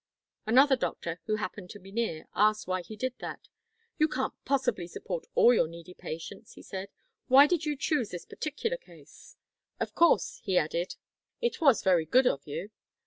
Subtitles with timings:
[0.47, 3.49] Another doctor, who happened to be near, asked why he did that.
[3.99, 6.89] 'You can't possibly support all your needy patients,' he said;
[7.27, 9.37] 'why did you choose this particular case?
[9.79, 10.95] Of course,' he added,
[11.39, 12.71] 'it was very good of you.'